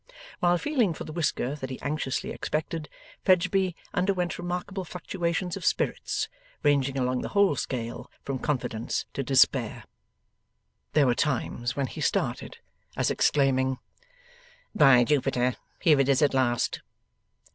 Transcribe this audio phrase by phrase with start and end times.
[0.39, 2.89] While feeling for the whisker that he anxiously expected,
[3.23, 6.27] Fledgeby underwent remarkable fluctuations of spirits,
[6.63, 9.83] ranging along the whole scale from confidence to despair.
[10.93, 12.57] There were times when he started,
[12.97, 13.77] as exclaiming
[14.73, 16.81] 'By Jupiter here it is at last!